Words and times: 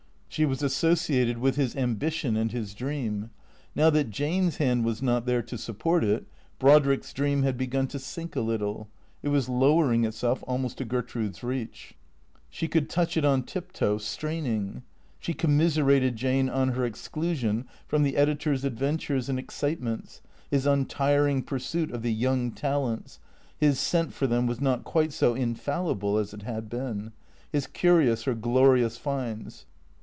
She 0.33 0.45
was 0.45 0.63
associated 0.63 1.39
with 1.39 1.57
his 1.57 1.75
ambi 1.75 2.09
tion 2.09 2.37
and 2.37 2.53
his 2.53 2.73
dream. 2.73 3.31
Now 3.75 3.89
that 3.89 4.11
Jane's 4.11 4.55
hand 4.57 4.85
was 4.85 5.01
not 5.01 5.25
there 5.25 5.41
to 5.41 5.57
support 5.57 6.05
it, 6.05 6.23
Brodrick's 6.57 7.11
dream 7.11 7.43
had 7.43 7.57
begun 7.57 7.87
to 7.87 7.99
sink 7.99 8.37
a 8.37 8.39
little, 8.39 8.87
it 9.21 9.27
was 9.27 9.49
lowering 9.49 10.05
itself 10.05 10.41
almost 10.47 10.77
to 10.77 10.85
Gertrude's 10.85 11.43
reach. 11.43 11.95
She 12.49 12.69
could 12.69 12.89
touch 12.89 13.17
it 13.17 13.25
on 13.25 13.43
tiptoe, 13.43 13.97
straining. 13.97 14.83
She 15.19 15.33
commiserated 15.33 16.15
Jane 16.15 16.47
on 16.47 16.69
her 16.69 16.85
exclusion 16.85 17.65
from 17.85 18.03
the 18.03 18.15
editor's 18.15 18.63
adventures 18.63 19.27
and 19.27 19.37
excitements, 19.37 20.21
his 20.49 20.65
untii'ing 20.65 21.45
pur 21.45 21.59
suit 21.59 21.91
of 21.91 22.03
the 22.03 22.13
young 22.13 22.51
talents 22.53 23.19
(his 23.57 23.79
scent 23.81 24.13
for 24.13 24.27
them 24.27 24.47
was 24.47 24.61
not 24.61 24.85
quite 24.85 25.11
so 25.11 25.35
infallible 25.35 26.17
as 26.17 26.33
it 26.33 26.43
had 26.43 26.69
been), 26.69 27.11
his 27.51 27.67
curious 27.67 28.25
or 28.25 28.33
glorious 28.33 28.95
finds. 28.97 29.65